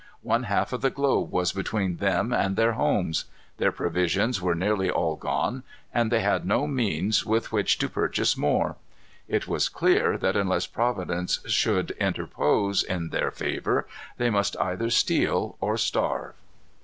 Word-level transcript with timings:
One 0.23 0.45
half 0.45 0.73
of 0.73 0.81
the 0.81 0.89
globe 0.89 1.29
was 1.31 1.51
between 1.53 1.97
them 1.97 2.33
and 2.33 2.55
their 2.55 2.71
homes. 2.71 3.25
Their 3.57 3.71
provisions 3.71 4.41
were 4.41 4.55
nearly 4.55 4.89
all 4.89 5.15
gone, 5.15 5.61
and 5.93 6.11
they 6.11 6.21
had 6.21 6.43
no 6.43 6.65
means 6.65 7.23
with 7.23 7.51
which 7.51 7.77
to 7.77 7.87
purchase 7.87 8.35
more. 8.35 8.77
It 9.27 9.47
was 9.47 9.69
clear 9.69 10.17
that 10.17 10.35
unless 10.35 10.65
Providence 10.65 11.39
should 11.45 11.91
interpose 11.99 12.81
in 12.81 13.09
their 13.09 13.29
favor, 13.29 13.87
they 14.17 14.31
must 14.31 14.57
either 14.59 14.89
steal 14.89 15.55
or 15.59 15.77
starve. 15.77 16.33